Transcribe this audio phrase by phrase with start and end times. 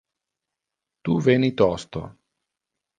[1.09, 2.01] Tu veni tosto.